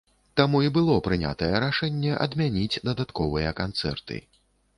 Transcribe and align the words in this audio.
Таму 0.39 0.61
і 0.67 0.69
было 0.77 0.95
прынятае 1.07 1.49
рашэнне 1.65 2.15
адмяніць 2.27 2.81
дадатковыя 2.89 3.53
канцэрты. 3.61 4.21